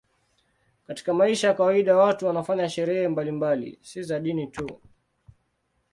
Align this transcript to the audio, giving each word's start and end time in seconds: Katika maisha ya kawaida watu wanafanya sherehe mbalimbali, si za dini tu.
Katika 0.87 1.13
maisha 1.13 1.47
ya 1.47 1.53
kawaida 1.53 1.97
watu 1.97 2.25
wanafanya 2.27 2.69
sherehe 2.69 3.07
mbalimbali, 3.07 3.79
si 3.81 4.03
za 4.03 4.19
dini 4.19 4.47
tu. 4.47 4.81